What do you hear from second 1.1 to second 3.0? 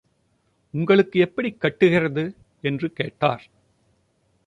எப்படிக் கட்டுகிறது? —என்று